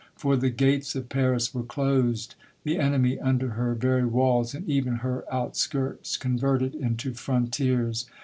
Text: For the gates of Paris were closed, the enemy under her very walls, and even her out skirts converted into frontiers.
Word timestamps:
For 0.15 0.35
the 0.35 0.49
gates 0.49 0.95
of 0.95 1.09
Paris 1.09 1.53
were 1.53 1.61
closed, 1.61 2.33
the 2.63 2.79
enemy 2.79 3.19
under 3.19 3.49
her 3.49 3.75
very 3.75 4.03
walls, 4.03 4.55
and 4.55 4.67
even 4.67 4.95
her 5.05 5.31
out 5.31 5.55
skirts 5.55 6.17
converted 6.17 6.73
into 6.73 7.13
frontiers. 7.13 8.07